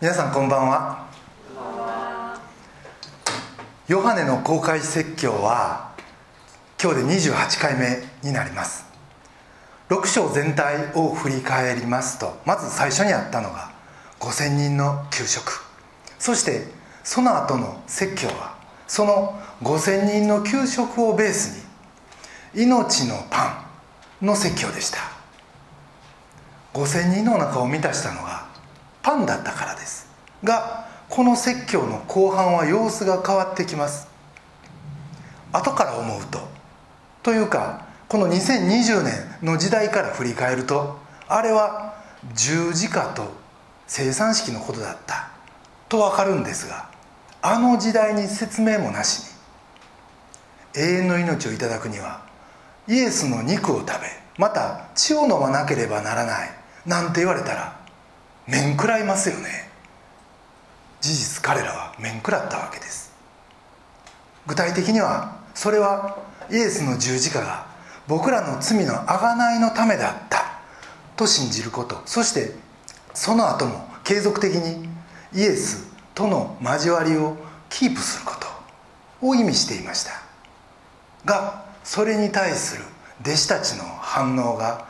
[0.00, 1.06] 皆さんこんばんは。
[3.86, 5.92] ヨハネの公開説教は
[6.82, 8.86] 今日で28回目になります。
[9.90, 13.72] 6章全体を振り返りますとまず最初にあったのが
[14.20, 15.62] 5000人の給食。
[16.18, 16.68] そして
[17.04, 18.54] その後の説教は
[18.86, 21.62] その5000人の給食をベース
[22.54, 23.66] に命のパ
[24.22, 24.98] ンの説教でした。
[26.72, 28.48] 5000人のお腹を満たしたのが
[29.02, 29.99] パンだったからです。
[30.44, 34.08] がこの説教の後半は様子が変わってきます。
[35.52, 36.38] 後から思うと
[37.22, 41.94] というかこの2020年の時代から振り返るとあれは
[42.34, 43.24] 十字架と
[43.86, 45.30] 生産式のことだった
[45.88, 46.88] と分かるんですが
[47.42, 49.34] あの時代に説明もなし
[50.76, 52.22] に永遠の命をいただくには
[52.86, 54.06] イエスの肉を食べ
[54.38, 56.50] また血を飲まなければならない
[56.86, 57.80] なんて言われたら
[58.46, 59.69] 面食らいますよね。
[61.00, 63.12] 事実彼らは面食らったわけです。
[64.46, 66.18] 具体的にはそれは
[66.50, 67.66] イエスの十字架が
[68.06, 70.60] 僕らの罪の贖いのためだった
[71.16, 72.00] と信じること。
[72.06, 72.54] そして
[73.14, 74.88] その後も継続的に
[75.34, 77.36] イエスとの交わりを
[77.68, 78.50] キープすること。
[79.22, 80.12] を意味していました。
[81.24, 82.84] がそれに対する
[83.22, 84.86] 弟子たちの反応が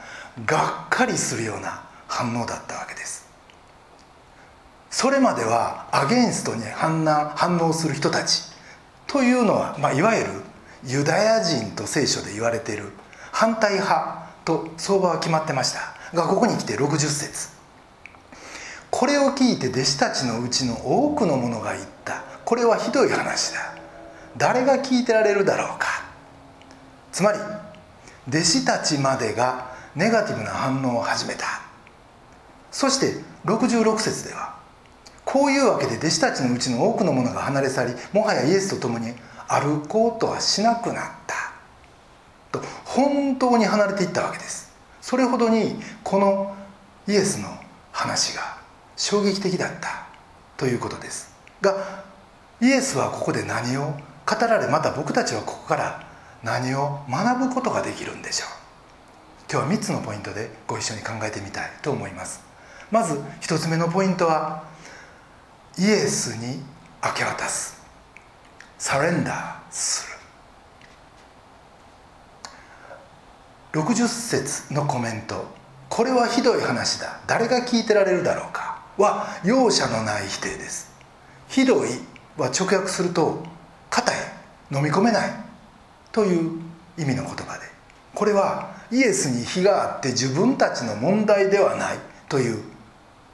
[0.47, 3.20] がっかりするような反応だったわけです。
[4.91, 8.43] それまではアゲンストに反応する人たち
[9.07, 10.31] というのは、まあ、いわゆる
[10.85, 12.91] ユダヤ人と聖書で言われている
[13.33, 17.49] 反対派と相場は決まってましたがここに来て60節
[18.91, 23.75] これを聞いて弟子たちのうちの多くの者が言ったこれはひどい話だ
[24.37, 25.87] 誰が聞いてられるだろうか
[27.13, 27.39] つまり
[28.29, 31.47] 弟子たちまでがネガティブな反応を始めた
[32.71, 34.60] そして66節では
[35.33, 39.15] こういうわけで弟子たちのうちの多くの者が離れ去りもはやイエスと共に
[39.47, 41.53] 歩こうとはしなくなった。
[42.51, 44.73] と本当に離れていったわけです。
[45.01, 46.57] それほどにこの
[47.07, 47.49] イエスの
[47.93, 48.59] 話が
[48.97, 50.07] 衝撃的だった。
[50.57, 51.33] ということです。
[51.61, 52.05] が
[52.61, 53.95] イエスはここで何を
[54.27, 56.07] 語られまた僕たちはここから
[56.43, 58.49] 何を学ぶことができるんでしょう。
[59.51, 62.41] 今日は3つのポイントでご一緒に考えてみたいと思います。
[62.91, 64.70] まず1つ目のポイントは
[65.81, 66.63] イエスに
[67.03, 67.83] 明け渡す。
[68.77, 70.07] サレンダーす
[73.73, 73.81] る。
[73.81, 75.47] 60節のコメント。
[75.89, 77.21] これはひどい話だ。
[77.27, 78.83] 誰が聞いてられるだろうか。
[78.99, 80.93] は容赦のない否定です。
[81.49, 81.89] ひどい
[82.37, 83.43] は直訳すると
[83.89, 84.17] 硬い。
[84.73, 85.31] 飲み込めない。
[86.13, 86.61] という
[86.99, 87.61] 意味の言葉で。
[88.15, 91.99] これはイエスに非があって自分たちの問題ではない。
[92.29, 92.63] という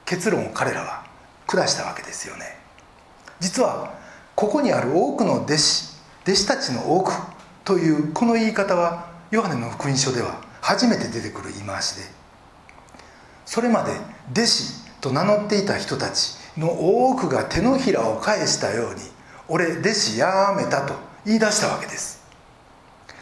[0.05, 1.06] 結論を彼らは
[1.47, 2.57] 下したわけですよね。
[3.39, 3.93] 実は
[4.35, 7.13] ここにある多くの弟子弟子たちの多く
[7.63, 12.03] というこの言い方はヨハネの福音書では初めて出てくる言い回しで
[13.45, 13.93] それまで
[14.31, 19.01] 弟子と名乗っていた人たちの多くが手のひらを返したように
[19.47, 22.17] 俺弟子やめたと言い出したわけです。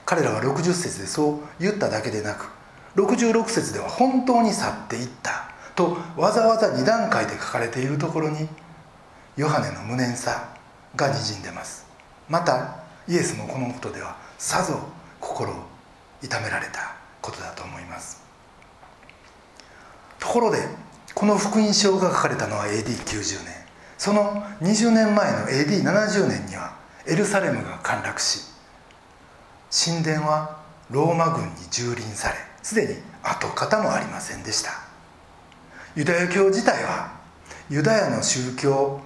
[0.05, 2.49] 彼らは60節でそう言っただけでなく
[2.95, 5.54] 66節では本当に去っていった。
[5.75, 8.47] とわざわざ2段階で書かれているところに
[9.37, 10.55] ヨハネの無念さ
[10.95, 11.85] がにじんでます。
[12.29, 12.77] また
[13.07, 14.79] イエスもこのことではさぞ
[15.19, 15.55] 心を
[16.23, 18.23] 痛められたことだと思います。
[20.19, 20.59] ところで
[21.13, 23.65] この福音書が書かれたのは AD90 年。
[23.97, 26.75] その20年前の AD70 年には
[27.05, 28.41] エルサレムが陥落し
[29.71, 30.59] 神殿は
[30.89, 34.84] ローマ軍に蹂躙されすでに跡形もありませんでした。
[35.95, 37.11] ユダヤ教自体は
[37.69, 38.99] ユダヤの宗教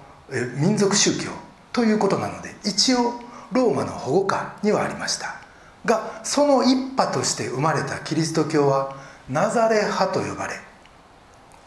[0.56, 1.30] 民族宗教
[1.72, 3.14] ということなので一応
[3.52, 5.36] ローマの保護下にはありました。
[5.84, 8.94] がその一派として生まれたキリスト教は
[9.28, 10.54] ナザレ派と呼ばれ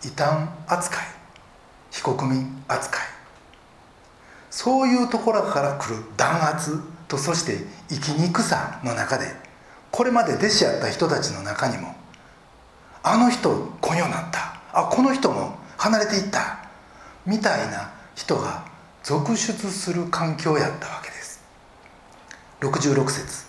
[0.03, 1.05] 異端扱い
[1.89, 3.01] 非国民扱い。
[4.51, 9.27] そういうところから来る弾圧とそして生きにくさの中で
[9.89, 11.95] これまで弟子やった人たちの中にも
[13.01, 14.62] あの人こよなった。
[14.73, 16.59] あこの人も離れていった
[17.25, 18.65] みたいな人が
[19.03, 21.43] 続出する環境やったわけです。
[22.61, 23.45] 66節。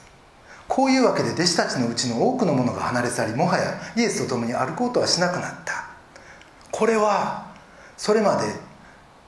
[0.69, 5.87] こういうわけで弟子たちのうちの多くの者が離れ去りもはやイエスと共に歩こうとはしなくなった。
[6.71, 7.47] これは
[7.97, 8.43] それまで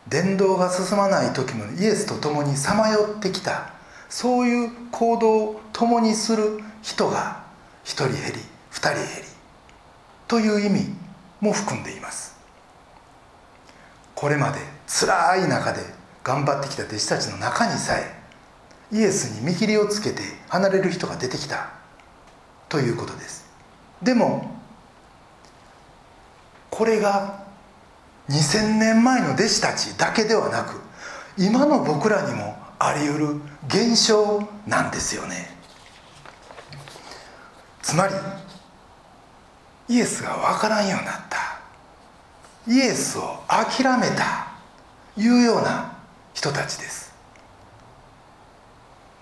[0.09, 3.71] 伝道が進まない時もイエスと共にさまよってきた。
[4.09, 7.43] そういう行動を共にする人が
[7.85, 8.21] 1人減り
[8.73, 9.29] 2人減り。
[10.29, 11.06] という意味。
[11.47, 12.37] も含んでいます。
[14.15, 15.81] これまで辛い中で
[16.25, 18.17] 頑張ってきた弟子たちの中にさえ
[18.91, 21.71] イエスに見切りをつけて離れる人が出てきた。
[22.69, 23.47] ということです。
[24.03, 24.51] でも
[26.71, 27.45] これが
[28.29, 30.81] 2000年前の弟子たちだけではなく
[31.39, 35.57] 今の僕らにもあり得る現象なんですよね。
[37.83, 38.15] つまり
[39.89, 41.61] イエスが分からんようになった。
[42.69, 44.47] イエスを諦めた。
[45.17, 45.97] いうような
[46.35, 47.15] 人たちです。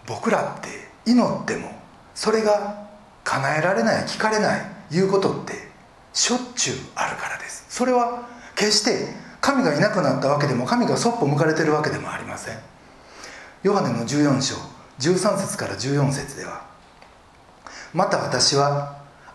[0.07, 0.69] 僕らって
[1.07, 1.71] 祈っても
[2.15, 2.89] それが
[3.23, 5.55] 叶えられない聞かれないいうことって
[6.13, 7.67] しょっちゅうあるからです。
[7.69, 12.59] それは決して神がいなくなったわけでも神がそっぽ向かれてるわけでもありません。
[13.63, 14.57] ヨハネの14章
[14.99, 16.65] 13節から14節では
[17.95, 18.94] また私は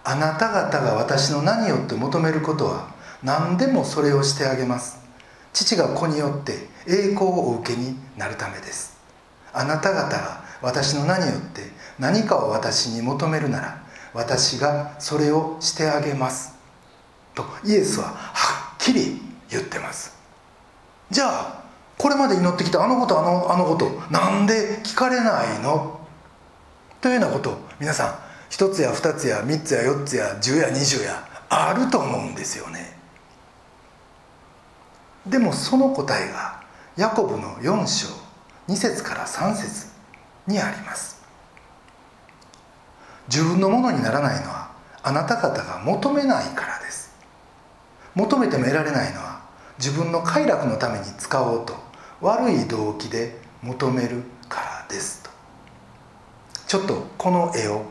[0.09, 2.89] あなた方が私の名によって求めることは
[3.21, 4.97] 何でもそれをしてあげます。
[5.53, 8.97] 父が子によって栄光をお受けになるためです。
[9.53, 11.61] あなた方が私の名によって
[11.99, 13.83] 何かを私に求めるなら
[14.15, 16.55] 私がそれをしてあげます。
[17.35, 19.21] とイエスははっきり
[19.51, 20.17] 言ってます。
[21.11, 21.63] じゃあ
[21.99, 25.99] これまで祈ってきたあのことあのあのことなんで聞かれないの？
[26.99, 32.97] というようなことを皆さん一つや二つや三つや四つや十や二十やあると思うんですよね。
[35.25, 36.63] でもその答えが
[36.97, 38.07] ヤコブの4章
[38.67, 39.87] 2節から3節
[40.47, 41.21] にあります。
[43.27, 44.71] 自分のものにならないのは
[45.03, 47.13] あなた方が求めないからです。
[48.15, 49.41] 求めても得られないのは
[49.77, 51.75] 自分の快楽のために使おうと
[52.21, 55.29] 悪い動機で求めるからですと。
[56.67, 57.85] ちょっとこの絵を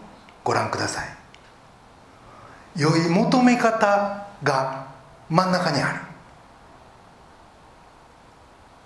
[0.48, 2.80] ご覧ください。
[2.80, 4.86] 良い求め方が
[5.28, 6.00] 真ん中にある。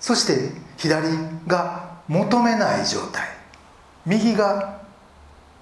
[0.00, 1.06] そして左
[1.46, 3.28] が求めない状態。
[4.04, 4.80] 右が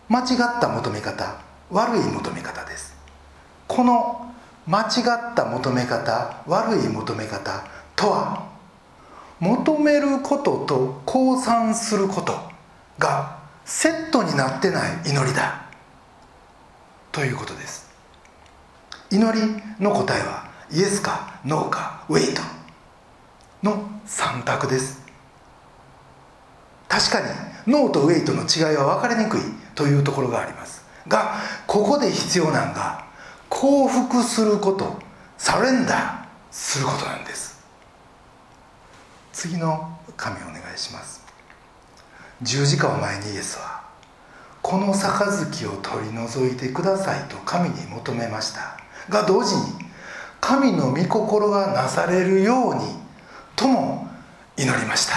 [0.09, 0.27] 間違っ
[0.59, 1.37] た求め方
[1.71, 2.97] 悪い求め方です。
[3.69, 4.33] この
[4.67, 7.63] 間違った求め方悪い求め方
[7.95, 8.49] とは
[9.39, 12.33] 求めることと降参すること
[12.99, 13.37] が
[13.67, 15.70] セットになってない祈りだ。
[17.13, 17.91] ということです。
[19.11, 22.43] 祈りの答えはイエスかノーかウェイト
[23.63, 25.01] の3択です。
[26.89, 27.27] 確かに
[27.73, 29.41] ノーとウェイトの違いは分かりにくい
[29.75, 30.85] というところがあります。
[31.09, 31.35] が
[31.67, 33.05] ここで必要なのが
[33.49, 34.99] 降伏すること
[35.39, 37.61] サレンダーすることなんです。
[39.33, 41.25] 次の紙お願いします。
[42.43, 43.80] 十字架を前にイエスは
[44.63, 48.79] この杯を取り除いてくださいと神に求めました。
[49.09, 49.63] が同時に
[50.41, 52.83] 神の御心がなされるように
[53.57, 54.09] とも
[54.57, 55.15] 祈りました。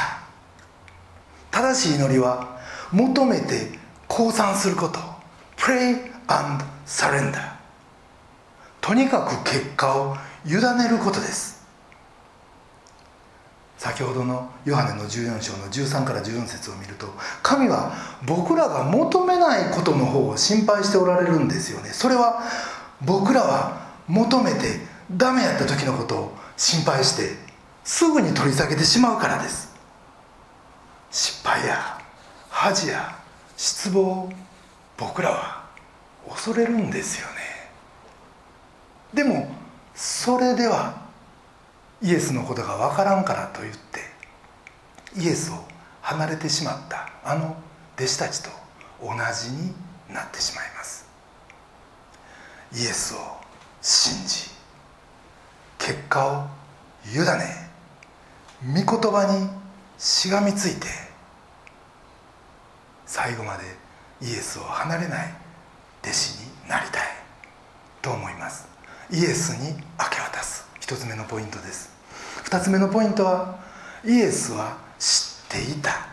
[1.51, 2.60] 正しい祈りは
[2.92, 3.72] 求めて
[4.07, 5.00] 降参すること。
[5.57, 7.54] Pray and surrender
[8.81, 11.52] とにかく結果を委ねることです。
[13.78, 17.08] 先ほどのヨハネの14章の13から14節を見ると
[17.42, 17.94] 神は
[18.25, 21.90] 僕らが求めないことの方を心配しておられるんですよね。
[21.90, 22.44] それは
[23.01, 24.80] 僕らは求めて
[25.12, 27.36] ダメやった時のことを心配して
[27.84, 29.74] すぐに取り下げてしまうからです。
[31.12, 32.00] 失敗や
[32.50, 33.15] 恥や
[33.58, 34.32] 失望
[34.98, 35.63] 僕らは
[36.30, 37.34] 恐れるんですよね。
[39.13, 39.53] でも
[39.94, 41.02] それでは
[42.03, 44.01] イエスのことが分からんからと言って
[45.17, 45.55] イエスを
[46.01, 47.55] 離れてしまったあの
[47.95, 48.50] 弟子たちと
[49.01, 49.74] 同じに
[50.13, 51.07] なってしまいます。
[52.74, 53.17] イエスを
[53.81, 54.50] 信じ
[55.77, 56.48] 結果を
[57.05, 57.69] 委ね
[58.83, 59.48] 御言葉に
[59.98, 60.88] しがみついて
[63.05, 63.63] 最後まで
[64.22, 65.33] イエスを離れない
[66.01, 67.03] 弟子になりたい
[68.01, 68.67] と思います。
[69.10, 69.75] イエスに明
[70.10, 70.67] け渡す。
[70.81, 71.92] 一つ目のポイントです。
[72.53, 73.57] 二つ目のポイントは
[74.05, 76.05] イエスは知っていた。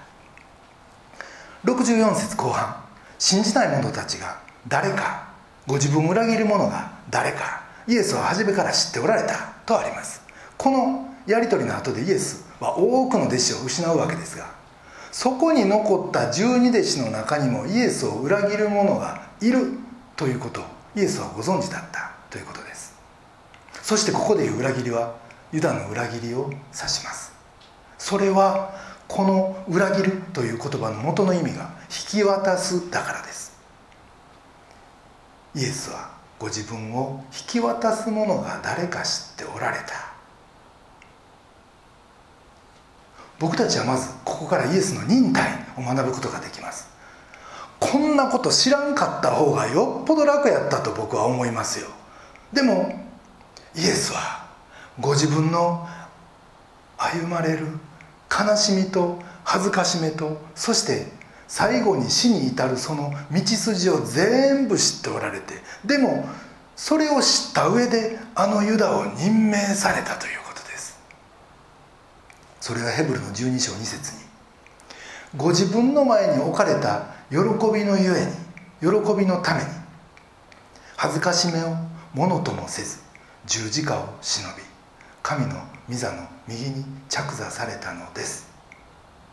[1.66, 2.82] 64節後半
[3.18, 5.28] 信じない者たちが誰か
[5.66, 10.22] ご自分を裏切る者が誰かイエスは初めから知っておられたとあります。
[10.56, 14.46] このやり取りの後でイエスは多くの弟子を失うわけですが
[15.12, 19.78] そこに残った十二弟子の中にもイエスを裏切る者がいる
[20.16, 20.64] ということを
[20.96, 22.94] イエスはご存知だったということです。
[23.82, 25.20] そしてここでいう裏切りは
[25.52, 27.32] ユダの裏切りを指します。
[27.98, 28.74] それは
[29.08, 31.70] この裏切るという言葉の元の意味が
[32.14, 33.58] 引き渡すだからです。
[35.54, 40.10] イエスはご自分を引き渡す者が誰か知っておられた。
[43.40, 46.88] 僕たちはまずここからイエスの忍耐を学ぶことができます。
[47.80, 51.88] こんなこと知らんかった方がよっぽど楽やったと僕は思いますよ。
[52.52, 52.94] でも
[53.74, 54.39] イエスは
[55.00, 55.86] ご自分の
[56.96, 57.66] 歩まれる
[58.30, 61.06] 悲しみと恥ずかしめとそして
[61.48, 65.54] 最後に死に至るその道筋を全部知っておられて
[65.84, 66.28] でも
[66.76, 70.98] それを知った上であのユダを任命されたということです。
[72.58, 74.20] それがヘブルの12章2節に。
[75.36, 78.32] ご自分の前に置かれた喜びのゆえに
[78.80, 79.68] 喜びのために
[80.96, 81.76] 恥ずかしめを
[82.14, 82.98] ものともせず
[83.46, 84.62] 十字架を忍び
[85.22, 88.48] 神の御座の右に着座されたのです。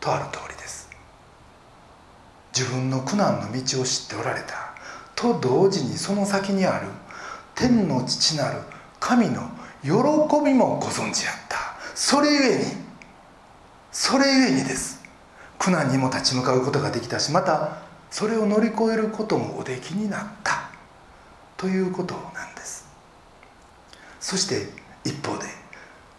[0.00, 0.90] とある通りです。
[2.56, 4.74] 自分の苦難の道を知っておられた。
[5.14, 6.86] と同時にその先にある。
[7.54, 8.60] 天の父なる。
[9.00, 9.50] 神の
[9.82, 9.90] 喜
[10.44, 11.58] びもご存知やった。
[11.94, 12.64] それゆえに。
[13.90, 15.02] それゆえにです。
[15.58, 17.78] 苦難にも立ち向かうことができたしまた
[18.10, 20.70] それを乗り越えることもおできになった。
[21.56, 22.86] ということなんです。
[24.20, 24.68] そして
[25.04, 25.57] 一方で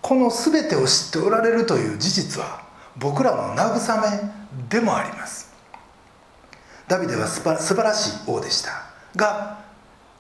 [0.02, 2.64] この全てを知っておられるという事実は
[2.98, 4.32] 僕らの慰め
[4.70, 5.54] でもあります。
[6.88, 8.72] ダビデは素晴らしい王でした。
[9.16, 9.60] が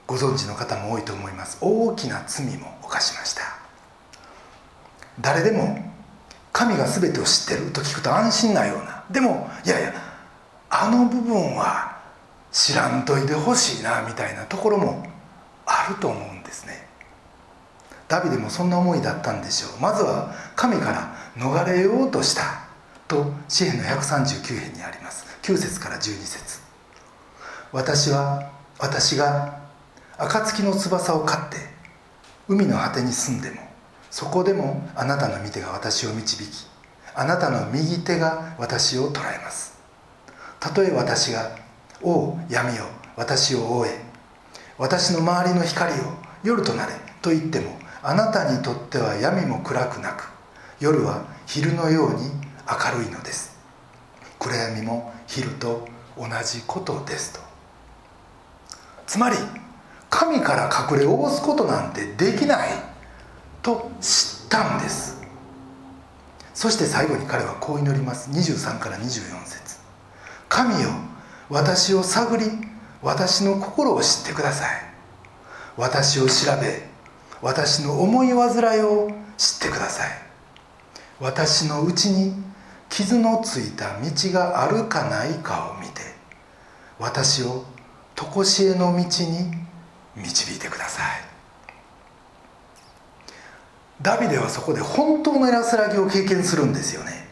[0.05, 1.57] ご存知の方も多いと思います。
[1.61, 3.41] 大きな罪も犯しました。
[5.21, 5.77] 誰でも
[6.51, 9.03] 神が全てを知ってると聞くと安心なような。
[9.11, 9.93] でもいやいや
[10.69, 11.97] あの部分は
[12.51, 15.05] 知らんといてほしいなみたいなところも
[15.65, 16.88] あると思うんですね。
[18.09, 19.79] ダビデもそんな思いだったんでしょう。
[19.79, 22.67] まずは神から逃れようとした。
[23.07, 25.25] と詩篇の139編にあります。
[25.43, 26.59] 9節から12節。
[27.71, 29.59] 私は私が
[30.17, 31.57] 暁の翼を飼って
[32.47, 33.57] 海の果てに住んでも
[34.09, 36.67] そこでもあなたの御手が私を導き
[37.13, 39.77] あなたの右手が私を捉えます。
[40.59, 41.51] たとえ私が
[42.01, 42.85] 「おう闇よ
[43.15, 44.01] 私を覆え
[44.77, 45.95] 私の周りの光を
[46.43, 50.29] 夜となれ」と言ってもあなたにとっては闇も暗くなく
[50.79, 52.21] 夜は昼のように
[52.67, 53.57] 明るいのです。
[54.37, 55.87] 暗闇も昼と
[56.17, 57.39] 同じことですと。
[59.05, 59.35] つまり
[60.09, 62.69] 神から隠れおおすことなんてできない
[63.61, 65.21] と知ったんです。
[66.53, 68.29] そして最後に彼はこう祈ります。
[68.31, 69.03] 23から24
[69.45, 69.79] 節。
[70.47, 70.89] 神よ
[71.49, 72.45] 私を探り
[73.01, 74.69] 私の心を知ってください。
[75.77, 76.88] 私を調べ
[77.41, 80.09] 私の思い煩いを知ってください。
[81.19, 82.33] 私のうちに
[82.89, 86.01] 傷のついた道があるかないかを見て
[86.97, 87.65] 私を
[88.15, 89.05] 常しえの道に
[90.15, 91.05] 導いてください。
[94.01, 97.27] ダビデはそこで本当の安らぎを経験するんですよね。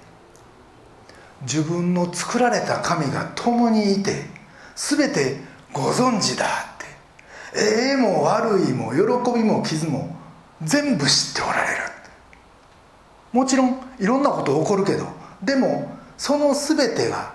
[1.41, 4.25] 自分の作られた神が共にいて
[4.75, 5.37] 全て
[5.71, 6.45] ご存知だ。
[7.55, 10.15] ええも悪いも喜びも傷も
[10.63, 11.83] 全部知っておられる。
[13.31, 15.05] もちろんいろんなこと起こるけど
[15.43, 17.33] でもその全てが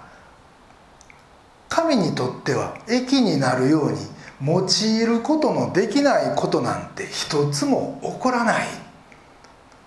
[1.68, 3.98] 神にとっては益になるように
[4.44, 8.66] 用いることのできないことなんて一つも起こらない。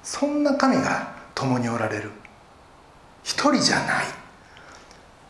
[0.01, 2.11] そんな神が共におられる。
[3.23, 4.05] 一人じゃない。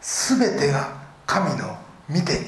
[0.01, 0.89] 全てが
[1.25, 2.45] 神の見てに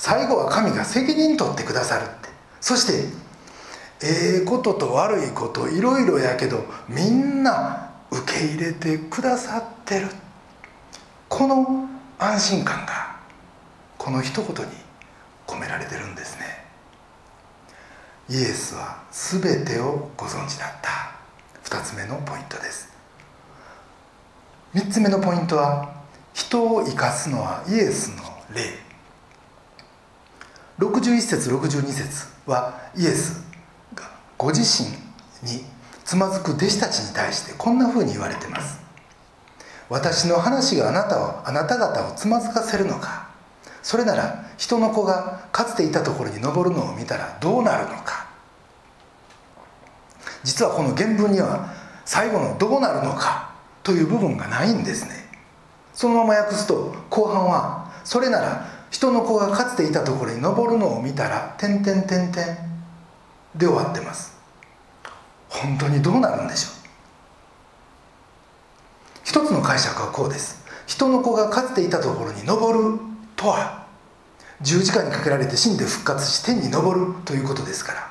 [0.00, 2.30] 最後は神が責任取ってくださるって。
[2.58, 3.06] そして
[4.02, 10.08] ええことと悪いこといろいろやけどみんな受け入れてくださってる。
[11.28, 11.86] この
[12.18, 13.18] 安心感が
[13.98, 14.72] この一言に
[15.46, 16.64] 込められてるんですね。
[18.30, 21.10] イエスは全てをご存知だった。
[21.76, 22.88] 2つ目のポイントです。
[24.74, 25.92] 3つ目のポイントは
[26.32, 28.22] 人を生かすのはイエスの
[28.54, 28.89] 霊。
[30.80, 33.44] 61節62節はイエス
[33.94, 34.88] がご自身
[35.46, 35.62] に
[36.04, 38.80] つまずく弟子たちに対してこんなふうに言われてます。
[39.90, 43.28] 私の話があなたをあなた方をつまずかせるのか。
[43.82, 48.26] それなら人の子がかつていたところに登るのを見たらどうなるのか。
[50.42, 51.74] 実はこの原文には
[52.06, 53.50] 最後の「どうなるのか」
[53.84, 55.28] という部分がないんですね。
[55.92, 62.58] そのまま訳すと後半は「それなら人の子がかつていたところに登るのを見たら」「てんてんてんてん」
[63.56, 64.32] で終わってます。
[65.48, 66.72] 本当にどうなるんでしょう。
[69.24, 70.60] 一つの解釈はこうです。
[70.86, 72.98] 人の子がかつていたところに登る
[73.36, 73.84] とは
[74.60, 78.10] 十字架にかけられて死んで復活し天に昇るということですから。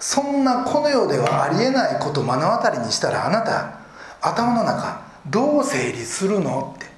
[0.00, 3.80] そんなこの世ではありえないことを目の当たりにしたらあなた
[4.22, 6.90] 頭の中どう整理するのって。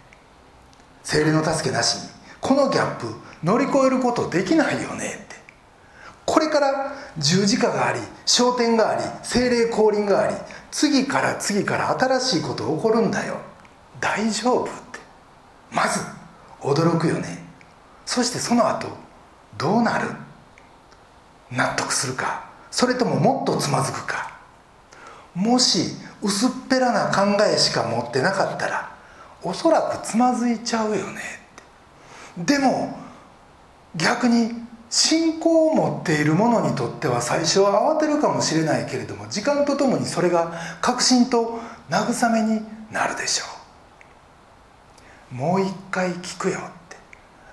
[1.03, 2.12] 精霊の助けなしに。
[2.43, 3.07] このギャップ
[3.43, 5.37] 乗り越えることできないよねって。
[6.27, 10.35] これから十字架があり昇天があり精霊降臨があり
[10.71, 13.37] 次から次から新しいこと起こるんだよ。
[14.01, 14.99] 大丈夫って。
[15.71, 16.01] まず
[16.61, 17.45] 驚くよね。
[18.05, 18.89] そしてその後
[19.57, 20.09] どうなる？
[21.51, 22.51] 納得するか。
[22.71, 24.33] それとももっとつまずくか。
[25.35, 28.91] もし薄っぺらな考えしか持ってなかったら
[29.43, 31.42] おそらくつまずいちゃうよね。
[32.37, 32.97] でも
[33.95, 34.53] 逆に
[34.89, 41.61] 信仰を持っている者にとっては最初は慌てるかもしれないけれども時間とともにそれが確信と
[41.91, 43.45] 慰めになるでしょ
[45.33, 45.35] う。
[45.35, 46.97] もう一回聞くよって。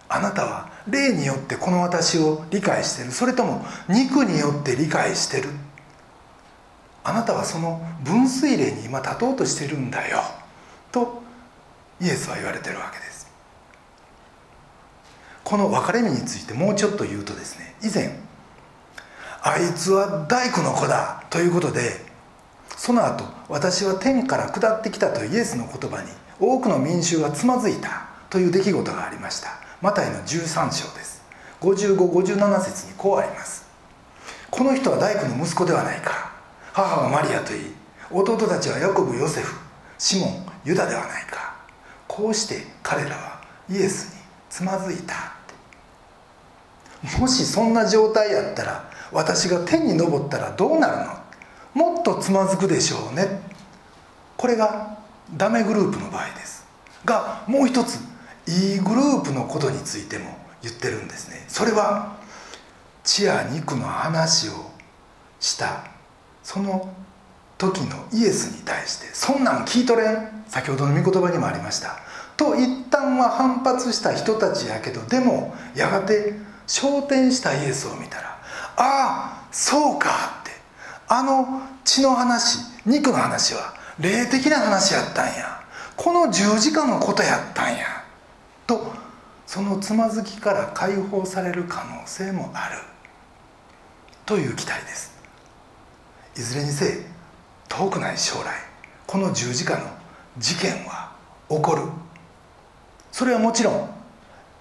[0.09, 3.11] あなたは霊によってこの私を理解してる。
[3.11, 5.49] それとも肉によって理解してる。
[7.03, 10.21] あなたはその分水嶺に今立とうとしてるんだよ。
[10.91, 11.23] と
[12.01, 13.08] イエスは言われてるわけです。
[15.49, 18.19] この分かれ目についてもうちょっと言うとですね以前
[19.41, 22.05] あいつは大工の子だということで
[22.77, 29.49] その後私は天から下ってきたというイエスの言葉に多くの民衆がつまずいたという出来事がありました。
[29.81, 31.23] マタイの13章です。
[31.61, 33.67] 5557節にこうあります。
[34.51, 36.31] この人は大工の息子ではないか
[36.73, 37.59] 母はマリアといい
[38.11, 39.57] 弟たちはヤコブヨセフ
[39.97, 41.55] シモンユダではないか。
[42.07, 45.38] こうして彼らはイエスにつまずいた。
[47.17, 50.97] もしそんな状態やったら私が天に昇ったらどうなる
[51.77, 51.93] の？
[51.93, 53.41] もっとつまずくでしょうね。
[54.37, 54.97] これが
[55.35, 56.65] ダメグループの場合です。
[57.05, 57.99] がもう一つ
[58.47, 61.45] いいグループのことについても言ってるんですね。
[61.47, 62.17] それは
[63.03, 64.51] 血や肉の話を
[65.39, 65.85] した
[66.43, 66.93] その
[67.57, 70.43] 時のイエスに対してそんなん聞いとれん？
[70.47, 71.99] 先ほどの御言葉にもありました。
[72.35, 76.33] と一旦は反発した人たちやけどでもやがて
[76.69, 78.29] 昇天したイエスを見たら
[78.77, 80.51] ああそうかって
[81.07, 85.59] あの血の話肉の話は霊的な話やったんや。
[85.97, 88.05] この十字架のことやったんや。
[88.65, 88.93] と
[89.45, 92.77] そのつまずきから解放される可能性もある。
[94.25, 95.13] という期待です。
[96.37, 97.05] いずれにせ
[97.67, 98.55] 遠くない将来
[99.05, 99.85] この十字架の
[100.37, 101.11] 事件は
[101.49, 101.83] 起こる。
[103.11, 103.89] それはもちろん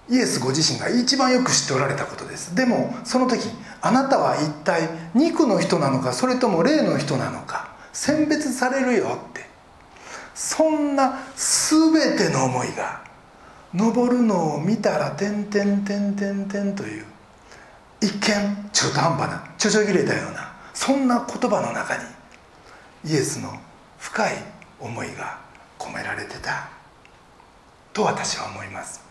[0.09, 2.55] イエスご自身が一番よく知っておられたことです。
[2.55, 3.49] でもその時
[3.81, 9.49] あなたは一体肉の人なのかそれとも霊の人なのか選別されるよって。
[10.39, 13.01] そんな全ての思いが
[13.73, 17.05] 登るのを見たら「てんてんてんてんてん」という
[17.99, 22.03] 一見中途半端なちょちょ切れたようなそんな言葉の中に
[23.03, 23.53] イエスの
[23.97, 24.33] 深い
[24.79, 25.39] 思いが
[25.77, 26.69] 込められてた。
[27.91, 29.08] と私は思います。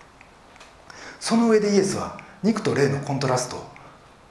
[1.21, 3.65] その上でイエスは肉と霊のコントラストを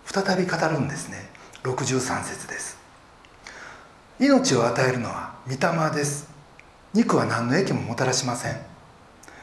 [0.05, 1.29] 再び語るんですね。
[1.63, 2.77] 63節です。
[4.19, 6.29] 命を与えるのは御霊です。
[6.93, 8.55] 肉は何の益ももたらしません。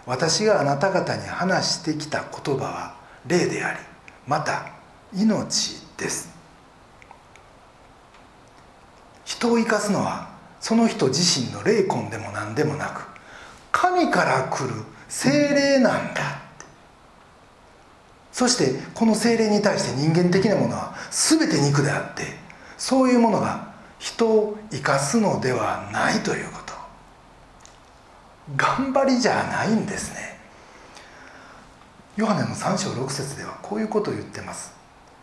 [0.07, 3.80] 私があなた方に話してきた言葉は霊であり
[4.26, 4.72] また
[5.14, 6.35] 命です。
[9.24, 10.28] 人を生かすのは
[10.61, 13.07] その人自身の霊魂でも何でもなく
[13.70, 14.74] 神から来る
[15.09, 16.43] 精霊なんだ。
[18.35, 22.25] そしてこの精霊に対して人間的なものは全て肉であって
[22.77, 26.75] そういうものが人を生かすのではないということ。
[28.57, 30.37] 頑張りじゃないんですね。
[32.16, 34.75] ヨハネの3章6節ではこういうことを言ってます。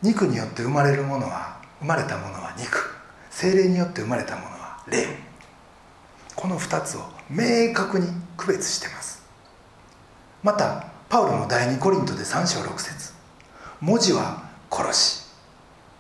[0.01, 2.95] 肉によって生まれるものは生まれたものは肉。
[3.29, 5.05] 精霊によって生まれたものは霊。
[6.37, 9.21] この2つを明確に区別してます。
[10.43, 13.11] またパウロの第2コリントで3章6節。
[13.81, 15.25] 文字は殺し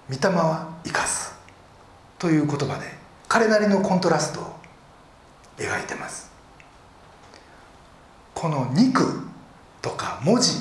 [0.09, 1.35] 御霊は生かす。
[2.17, 2.87] という言葉で
[3.27, 4.55] 彼なりのコントラストを
[5.57, 6.31] 描いてます。
[8.33, 9.27] この肉
[9.81, 10.53] とか文字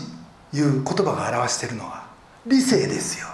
[0.52, 2.06] いう言葉が表しているのは
[2.44, 3.28] 理性ですよ。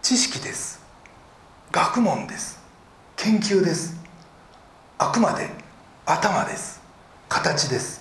[0.00, 0.80] 知識です。
[1.70, 2.58] 学問です。
[3.16, 4.00] 研究です。
[4.96, 5.50] あくまで
[6.06, 6.80] 頭です。
[7.28, 7.99] 形です。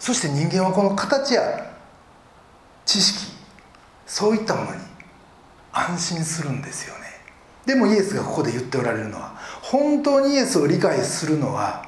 [0.00, 1.72] そして人間はこの形や
[2.86, 3.32] 知識
[4.06, 4.80] そういったものに
[5.72, 7.00] 安心するんですよね。
[7.66, 11.86] でもイエスがここで言っておられるのは本当にイエスを理解するのは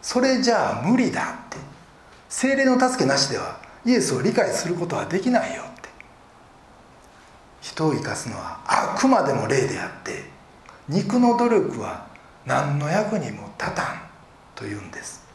[0.00, 1.58] それじゃあ無理だって。
[2.30, 5.88] 精霊の助けなしではイエスを理解することはできないよって。
[7.60, 10.24] 人を生かすのはあくまでも霊であって
[10.88, 12.06] 肉の努力は
[12.46, 14.00] 何の役にも立たん
[14.54, 15.28] というんです。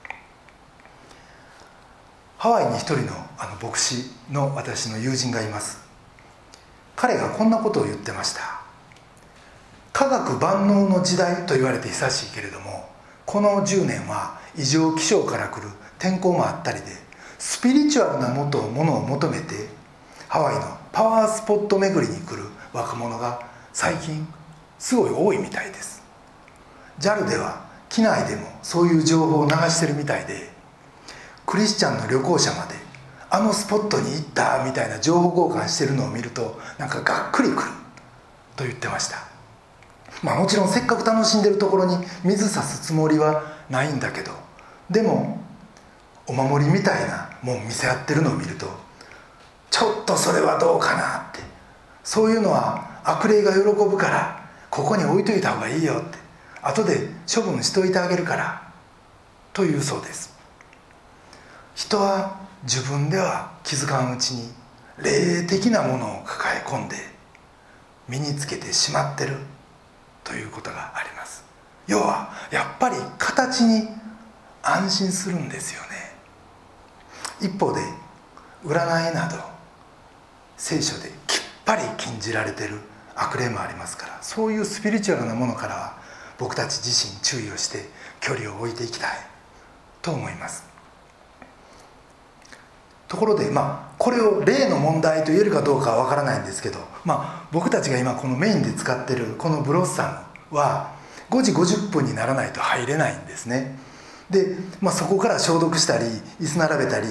[2.46, 5.84] ハワイに一人のあの牧師の私の友人がいます。
[6.96, 8.62] 彼がこんなことを言ってました。
[9.92, 12.88] 科学万能の時代と言われて久しいけれども
[13.26, 16.86] この10年は異常気象から来る天候もあったりで
[17.40, 18.46] スピリチュアルなも
[18.84, 19.68] のを求めて
[20.28, 23.42] ハワイのパワースポット巡りに来る若者が
[23.74, 24.28] 最近
[24.78, 26.04] すごい多いみたいです。
[27.00, 30.54] JAL では機内でもそういう情報を流してるみたいで
[31.46, 32.76] クリスチャンの旅行者まで
[33.30, 37.62] あのスポットに行ったみたいな情報交換してるのを見るとなんかがっくりくる
[38.56, 39.18] と言ってました。
[40.24, 44.32] まあもちろんせっかく楽しんでるところに水差すつもりはないんだけど
[44.90, 45.40] でも
[46.28, 48.68] お守りみたいなもん見せ合ってるのを見ると
[49.70, 51.44] ちょっとそれはどうかなって。
[52.04, 56.18] そういうのは悪霊が喜ぶからここに置いといた方がいいよって。
[56.62, 58.72] 後で処分しといてあげるから
[59.54, 60.35] というそうです。
[61.76, 64.50] 人は自分では気づかんうちに
[64.98, 66.96] 霊的なものを抱え込んで
[68.08, 69.36] 身につけてしまってる
[70.24, 71.44] ということがあります。
[71.86, 73.90] 要はやっぱり形に
[74.64, 75.88] 安心するんですよね。
[77.42, 77.82] 一方で
[78.64, 79.36] 占いなど
[80.58, 82.80] 聖書できっぱり禁じられてる
[83.16, 85.98] 悪霊もありますからそういうスピリチュアルなものからは
[86.38, 87.90] 僕たち自身注意をして
[88.22, 89.10] 距離を置いていきたい
[90.02, 90.75] と思います。
[93.08, 100.96] ところでまあこれを例の問題と言えるかどうかは分からないんですけど、まあ、僕たちが今このメインで使ってるこのブロッサムは
[101.30, 103.78] 5時50分にならないと入れないんですね。
[104.30, 106.06] で、まあ、そこから消毒したり
[106.42, 107.08] 椅子並べたり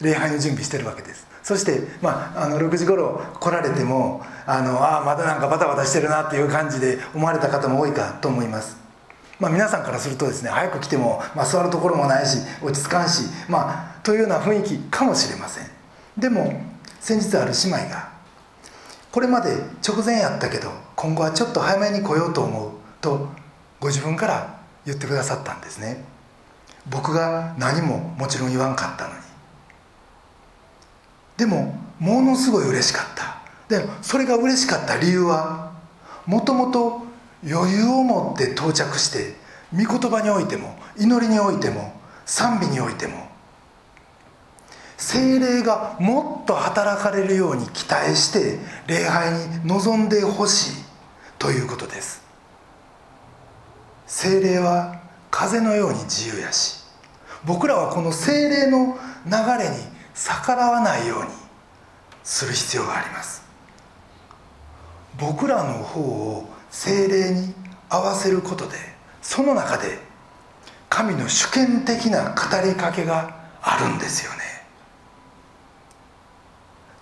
[0.00, 1.26] 礼拝の準備してるわけです。
[1.42, 8.85] そして、まあ、あの6時頃来られてもあのあまだなんかバタバタしてるなっていう感じで思われた方も多いかと思います。
[9.38, 15.66] まあ、皆さんからするとですね早く来ても、まあ、座るところもないし落ち着かんし、まあ、というような雰囲気かもしれません。
[16.16, 16.60] でも
[17.00, 18.10] 先日ある姉妹が
[19.12, 19.54] これまで
[19.86, 22.70] 直前やったけど今後はちょっと早めに来ようと思う
[23.00, 23.28] と
[23.80, 26.04] ご自分から言ってくださったんですね。
[26.88, 29.20] 僕が何ももちろん言わんかったのに。
[31.36, 33.38] でもものすごい嬉しかった。
[33.68, 35.72] でそれが嬉しかった理由は
[36.24, 37.05] もともと
[37.44, 39.36] 余裕を持って到着して
[39.72, 41.92] 御言葉においても祈りにおいても
[42.24, 43.26] 賛美においても
[44.96, 50.84] 精霊がもっと働かれるように期待して礼拝に臨んでほしい
[51.38, 52.24] ということです。
[54.06, 56.84] 精霊は風のように自由やし
[57.44, 58.96] 僕らはこの精霊の
[59.26, 59.76] 流れに
[60.14, 61.28] 逆らわないように
[62.24, 63.42] する必要があります。
[65.18, 67.54] 僕らの方を精霊に
[67.88, 68.76] 合わせることで
[69.22, 69.98] その中で
[70.90, 74.38] 神の主権的な語りかけがあるんですよね。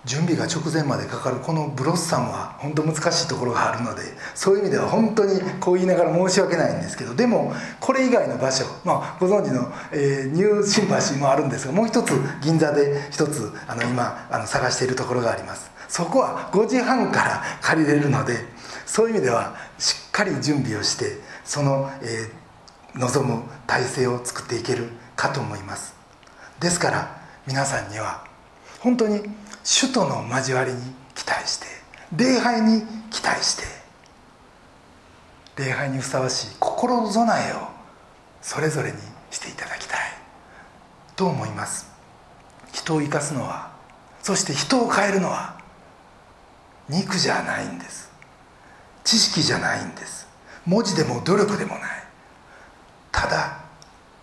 [0.05, 4.03] 準備が直前までかかるこのブロッサムは本当難しいところがあるので
[4.35, 12.11] そういう意味では本当にこう言いながら申し訳ないんですけどでもこれ以外の場所、まあ、ご存知の、えー、ニュー新橋もあるんですがもう一つ
[12.43, 15.71] 銀座で一つあの今あの探しているところがあります。
[15.87, 18.54] そこは5時半から借りれるので
[18.85, 25.95] そういう意味ではしっかり準備をしてその、えー、望む体制を作っていけるかと思います。
[26.59, 28.25] ですから皆さんには
[28.79, 29.21] 本当に
[29.63, 30.79] 主との交わりに
[31.15, 31.65] 期待して
[32.15, 33.63] 礼拝に期待して
[35.57, 37.67] 礼拝にふさわしい心備えを
[38.41, 38.97] それぞれに
[39.31, 39.99] していただきたい
[41.15, 41.89] と思います。
[42.73, 43.71] 人を生かすのは
[44.21, 45.57] そして人を変えるのは
[46.89, 48.04] 肉じゃないんです。
[49.05, 50.27] 知識じゃないんです。
[50.65, 51.81] 文字でも努力でもない。
[53.11, 53.61] ただ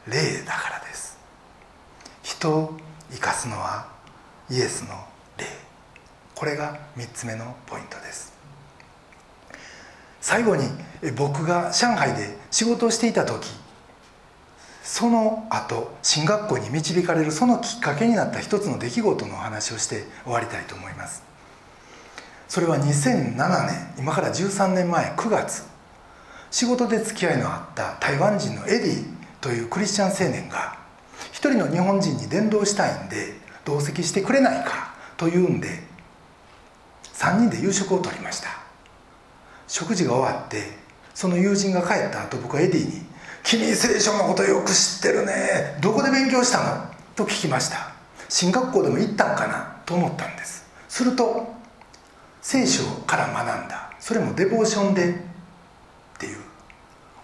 [0.07, 1.17] 霊だからです。
[2.23, 2.77] 人を
[3.11, 3.87] 生かすのは
[4.51, 4.89] イエスの
[5.39, 5.47] 霊。
[6.35, 8.33] これが3つ目のポイントです。
[10.21, 10.65] 最後に
[11.17, 13.49] 僕が上海で仕事をしていた時
[14.83, 21.32] その後進学校に導かれるそのきっかけになった一つの出来事のお話をして終わりたいと思います。
[22.53, 23.35] それは2007
[23.67, 25.63] 年今から13年前9月。
[26.51, 29.05] 仕事で付き合いのあった台湾人のエディ
[29.41, 30.77] というクリスチャン青年が
[31.33, 35.83] 一人の日本人に伝道したいんで同席してくれないかというんで
[37.15, 38.51] 3人で夕食をとりました。
[39.67, 40.77] 食事が終わって
[41.15, 43.07] その友人が帰った後僕はエディに
[43.45, 46.87] 「君聖書のことよく知ってるねどこで勉強したの?」
[47.17, 47.93] と聞きました
[48.29, 49.79] 進学校でも行ったんかな？
[49.87, 50.67] と思ったんです。
[50.91, 51.62] すると
[52.43, 53.91] 聖書から学んだ。
[54.01, 55.15] それもデボーションでっ
[56.19, 56.39] ていう。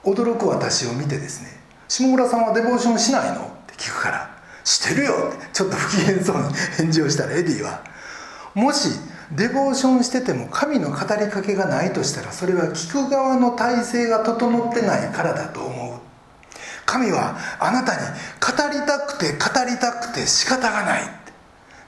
[0.04, 1.48] 驚く私を見てですね
[1.88, 4.31] 「下村さんはデボーションしないの?」って聞くから
[4.64, 5.48] 「してるよ」って。
[5.52, 7.83] ちょっと不機嫌そうに返事をしたらエディは
[8.54, 8.90] 「もし
[9.33, 15.98] デボーションしてても神の語りかけがないとしたらそれは聞く側の体制が整ってないからだと思う。
[16.87, 21.02] 神はあなたに語りたくて語りたくて仕方がない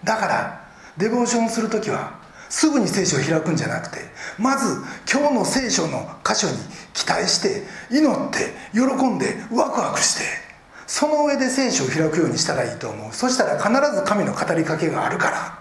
[0.05, 0.61] だから
[0.99, 2.20] デボーションする時は
[2.51, 4.01] すぐに聖書を開くんじゃなくて
[4.39, 6.59] まず今日の聖書の箇所に
[6.93, 10.51] 期待して祈って喜んでワクワクして
[10.87, 13.13] その上で聖書を開くようにしたらいいと思う。
[13.15, 15.59] そしたら必ず神の語りかけがあるから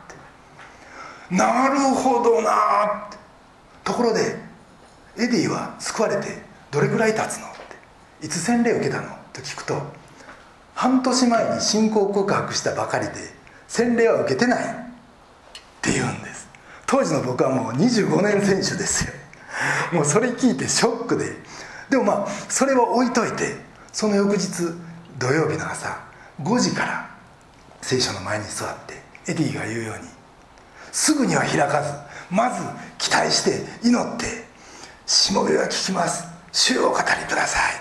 [1.30, 1.36] って。
[1.36, 3.18] なるほどなって。
[3.84, 4.38] ところで
[5.20, 7.52] エディは救われてどれぐらい経つのっ
[8.20, 8.26] て。
[8.26, 9.80] いつ洗礼を受けたのと聞くと
[10.74, 13.14] 半年前に信仰告白したばかりで
[13.68, 14.68] 洗礼は受けてないっ
[15.82, 16.39] て言うんです。
[16.90, 19.14] 当時の僕はもう25年選手ですよ。
[19.94, 21.36] もうそれ聞いてショックで。
[21.88, 23.58] でもまあそれは置いといて
[23.94, 24.74] その翌日
[25.20, 26.02] 土曜日の朝
[26.42, 27.10] 5時から
[27.84, 28.96] 聖書の前に座って
[29.32, 30.10] エディが言うように
[30.92, 31.94] すぐには開かず
[32.32, 32.64] まず
[32.98, 34.26] 期待して祈って
[35.06, 36.28] しもべは聞きます。
[36.52, 37.74] 主を語りください。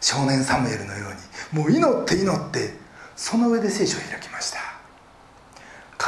[0.00, 1.08] 少年サムエルのよ
[1.52, 2.74] うにもう祈って祈って
[3.14, 4.71] その上で聖書を開きました。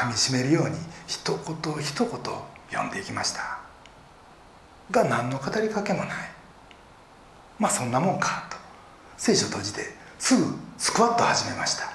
[0.04, 2.08] 噛みしめるように一言一言
[2.70, 3.58] 読んでいきました。
[4.90, 6.08] が何の語りかけもない。
[7.58, 8.56] まあそんなもんかと。
[9.16, 9.80] 聖書閉じて
[10.18, 10.44] すぐ
[10.76, 11.90] スクワット始めました。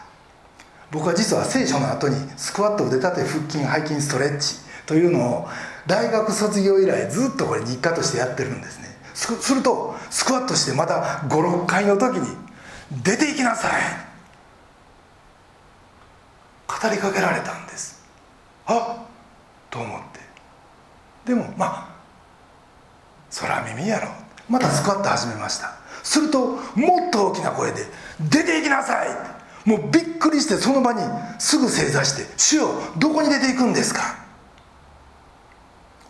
[0.91, 4.55] 僕は実は聖書の後にスクワット腕立て腹筋背筋ストレッチ
[4.87, 5.47] というのを
[5.85, 8.89] 大学卒業以来ずっとこれ日課としてやってるんですね。
[9.13, 12.35] するとスクワットしてまた56回の時に
[13.03, 13.71] 「出ていきなさい」
[16.67, 17.98] 語りかけられたんです。
[18.71, 19.05] あっ
[19.71, 20.19] と思って。
[21.25, 21.89] でもまあ
[23.39, 24.09] 空耳やろ。
[24.47, 25.73] またスクワット始めました。
[26.03, 27.85] するともっと大きな声で
[28.29, 29.09] 「出ていきなさい!」
[29.65, 31.01] もうびっくりしてその場に
[31.37, 34.17] すぐ正座して「主よどこに出ていくんですか?」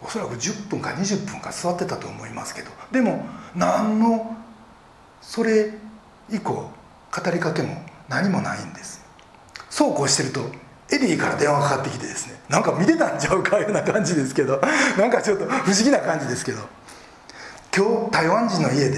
[0.02, 2.72] おそらく10分か20分か座ってたと思いますけど。
[2.91, 4.36] でも何の
[5.22, 5.74] それ
[6.30, 9.02] 以降語りかけも何もないんです。
[9.69, 10.41] そうこうしてると
[10.91, 12.38] エディから電話かかってきてですね。
[12.49, 14.59] なんか見てたんちゃうかような感じですけど
[14.97, 16.59] なんかちょっと不思議な感じですけど
[17.75, 18.97] 今日台湾人の家で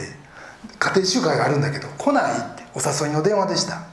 [0.80, 3.92] 家庭集会があるんだけど来ないってお誘いの電話でした。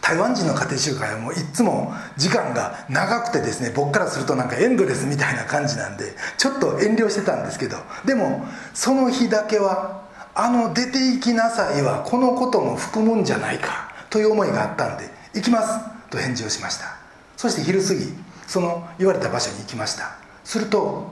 [0.00, 10.02] 台湾人の家庭集会はもういつも時間が長くてですね僕からするとなんかエンドレスみたいな感じなんでちょっと遠慮してたんですけどでもその日だけは
[10.34, 15.78] あの出て行きなさいはこのことも含むんじゃないかという思いがあったんで行きます
[16.10, 17.01] と返事をしました。
[17.42, 18.06] そして昼過ぎ
[18.46, 20.12] その言われた場所に行きました。
[20.44, 21.10] すると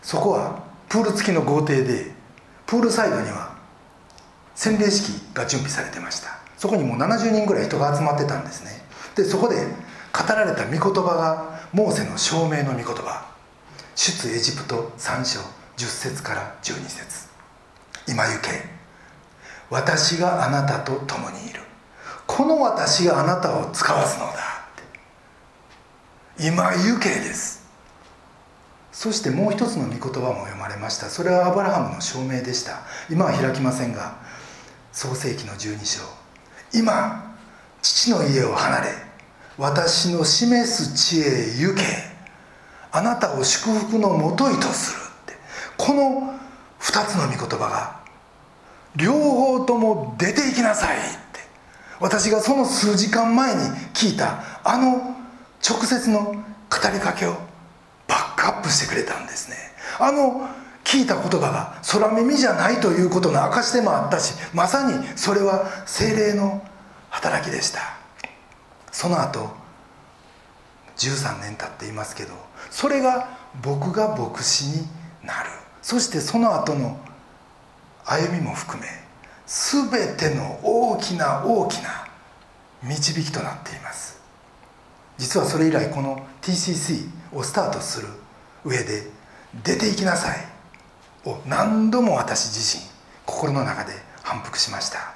[0.00, 2.12] そこはプール付きの豪邸で
[2.64, 3.54] プールサイドには
[4.54, 6.38] 洗礼式が準備されてました。
[6.56, 8.70] そこにもう70人ぐらい人が集まってたんですね。
[9.16, 13.30] でそこで語られた御言葉がモーセの証明の御言葉。
[13.94, 15.40] 出エジプト3章
[15.76, 17.28] 10節から12節。
[18.08, 18.48] 今行け。
[19.68, 21.60] 私があなたと共にいる。
[22.26, 24.47] この私があなたを使わすのだ。
[26.40, 27.66] 今行けです。
[28.92, 31.06] そしてもう一つの御言葉も読まれました。
[31.06, 32.82] それはアブラハムの証明でした。
[33.10, 34.18] 今は開きませんが
[34.92, 36.02] 創世紀の12章。
[36.72, 37.36] 今
[37.82, 38.88] 父の家を離れ
[39.56, 41.24] 私の示す地へ
[41.60, 41.82] 行け。
[42.92, 44.98] あなたを祝福のもといとする
[45.32, 45.34] って。
[45.76, 46.34] この
[46.80, 48.00] 2つの御言葉が
[48.94, 51.00] 両方とも出ていきなさいっ
[51.32, 51.40] て。
[51.98, 55.17] 私がその数時間前に聞いたあの
[55.66, 56.34] 直接の語
[56.92, 57.36] りかけを
[58.06, 59.56] バックアップしてくれたんですね。
[59.98, 60.48] あの
[60.84, 66.66] 聞いた言葉が空耳じゃないということの証でもあったしまさにそれは精霊の
[67.10, 67.80] 働きでした。
[68.90, 69.50] その後
[70.96, 72.32] 13年経っていますけど
[72.70, 74.86] それが僕が牧師に
[75.22, 75.50] なる。
[75.82, 76.98] そしてその後の
[78.04, 78.88] 歩みも含め
[79.46, 82.06] 全ての大きな大きな
[82.82, 84.17] 導きとなっています。
[85.18, 88.08] 実はそれ以来この TCC をスタートする
[88.64, 89.10] 上で
[89.64, 90.38] 「出ていきなさい」
[91.28, 92.82] を何度も私自身
[93.26, 95.12] 心の中で反復しました。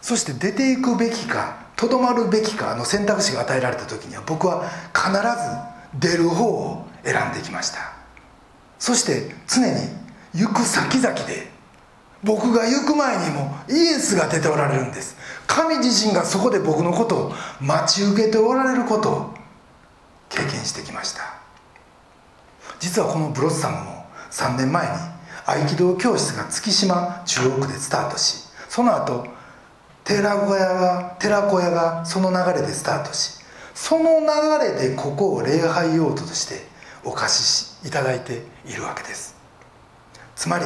[0.00, 5.10] そして出ていくべきかとどまるべきかの選択肢が与えられた時には僕は必
[6.02, 7.92] ず出る方を選んできました。
[8.78, 9.88] そして常に
[10.34, 11.50] 行く先々で
[12.24, 15.16] 僕が行く前にもイエスが出ておられるんです。
[15.46, 19.34] 神自身がそこで僕のことを待ち受けておられることを
[20.30, 21.34] 経験してきました。
[22.80, 24.92] 実はこのブロッサムも3年前に
[25.46, 29.26] 合気道教室が月島中央区でスタートしその後
[30.04, 33.38] 寺子屋が寺子屋がその流れでスタートし
[33.74, 34.26] その流
[34.64, 36.66] れでここを礼拝用途として
[37.04, 39.36] お貸しいただいているわけです。
[40.36, 40.64] つまり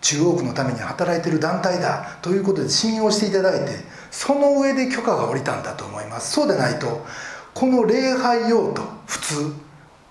[0.00, 3.72] 中央区のために働いている団体だということで信用していただいて
[4.10, 6.32] その上で許可が下りたんだと思います。
[6.32, 7.04] そうでないと
[7.54, 9.54] この礼拝用途普通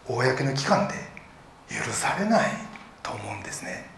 [0.08, 0.93] 公の機関で
[1.69, 2.52] 許されない
[3.04, 3.89] と思うんですね。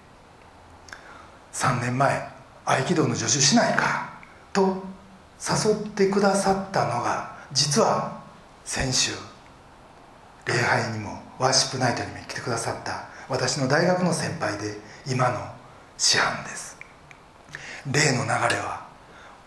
[1.53, 2.27] 3年前
[2.65, 4.13] 合気道の助手しないか
[4.53, 4.83] と
[5.41, 8.21] 誘ってくださったのが実は
[8.63, 9.11] 先週
[10.45, 14.77] 礼拝にもワーシップナイトにも来てくださった私の大学の先輩で
[15.07, 15.39] 今の
[16.01, 16.75] 師範です。
[17.85, 18.87] 例の流れは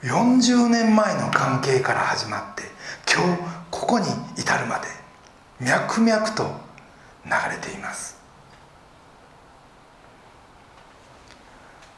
[0.03, 2.63] 40年前の関係から始まって
[3.13, 4.07] 今日ここに
[4.39, 4.87] 至るまで
[5.59, 6.45] 脈々と
[7.25, 8.17] 流れています。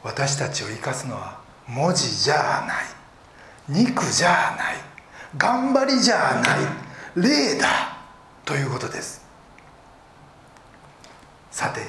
[0.01, 4.77] 私たちを生かすのは文字じゃない肉じゃない
[5.37, 6.41] 頑張りじゃ
[7.15, 7.67] ない霊だ
[8.43, 9.23] ということです。
[11.51, 11.81] さて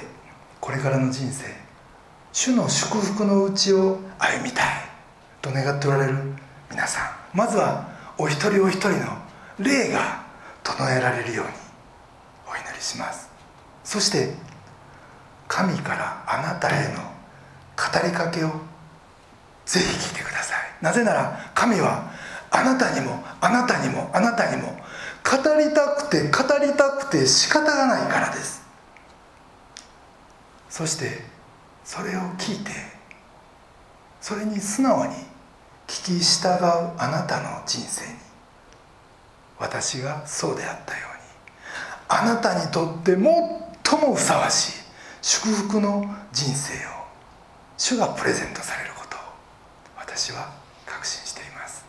[0.61, 1.68] これからの人生
[2.31, 4.65] 主の祝福のうちを歩みたい
[5.41, 6.17] と願っておられる
[6.69, 7.01] 皆さ
[7.33, 7.37] ん。
[7.37, 9.17] まずはお一人お一人の
[9.59, 10.23] 霊が
[10.63, 11.51] 整えられるように
[12.47, 13.29] お祈りします。
[13.83, 14.33] そして
[15.47, 18.51] 神からあなたへの語りかけを
[19.65, 20.83] ぜひ聞いてください。
[20.83, 22.11] なぜなら神は
[22.51, 24.77] あなたにもあなたにもあなたにも
[25.23, 28.61] 語りたくて語りたくて仕方がないからです。
[30.69, 31.38] そして
[31.89, 32.69] それを聞いて
[34.21, 35.13] それに素直に
[35.87, 38.13] 聞き従うあなたの人生に
[39.57, 41.19] 私がそうであったように
[42.09, 44.73] あなたにとって最もふさわしい
[45.23, 46.89] 祝福の人生を
[47.75, 49.19] 主がプレゼントされることを
[49.97, 50.53] 私は
[50.85, 51.83] 確信しています。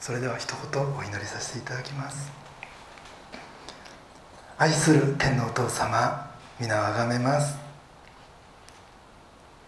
[0.00, 2.30] それでは一言お祈りさせていただきます。
[4.58, 7.61] 愛する天のお父様皆をあがめます。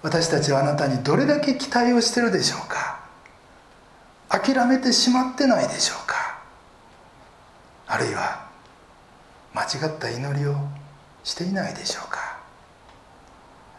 [0.05, 3.01] 私たちはあなたにどれだけ期待をしてるでしょうか？
[4.29, 6.39] 諦めてしまってないでしょうか？
[7.87, 8.47] あるいは
[9.55, 10.57] 間違った祈りを
[11.25, 12.39] していないでしょうか？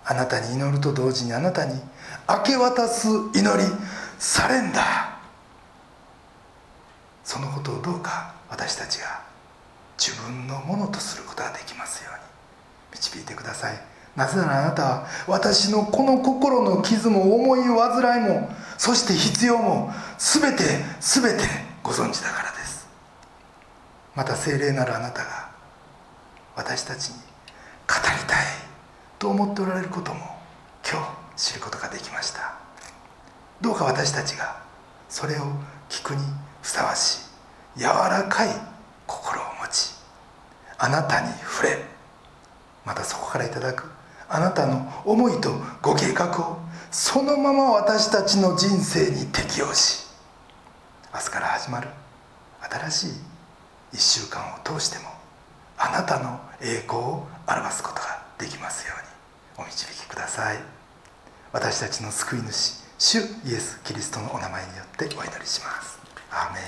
[0.03, 1.79] あなたに祈ると同時にあなたに
[2.27, 3.63] 明け渡す祈り
[4.17, 4.83] サレンダー
[7.23, 9.21] そのことをどうか私たちが
[9.99, 13.94] 自分のものとすることができますように導いてください。
[14.15, 20.63] なぜならあなたは私のこの心の傷も思い煩いもそして必要も全て
[21.01, 21.43] 全て
[21.83, 22.87] ご存知だからです。
[24.15, 25.49] また聖霊なるあなたが
[26.55, 27.21] 私たちに語
[27.95, 28.45] りたい
[29.19, 30.19] と思っておられることも
[30.89, 31.01] 今
[31.35, 32.55] 日知ることができました。
[33.59, 34.61] どうか私たちが
[35.09, 35.43] それを
[35.89, 36.21] 聞くに
[36.61, 37.27] ふさわし
[37.75, 38.49] い柔らかい
[39.07, 39.93] 心を持ち
[40.77, 41.83] あなたに触れ。
[42.85, 43.94] またそこからいただく。
[44.29, 46.57] あなたの思いとご計画を
[46.91, 50.05] そのまま私たちの人生に適応し
[51.13, 51.89] 明日から始まる
[52.89, 53.09] 新しい
[53.93, 55.05] 1週間を通しても
[55.77, 58.93] あなたの栄光を表すことができますよ
[59.57, 60.57] うにお導きください。
[61.53, 63.21] 私たちの救い主主イ
[63.53, 65.99] エス・キリストのお名前によってお祈りします。
[66.31, 66.59] アメ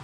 [0.00, 0.03] ン。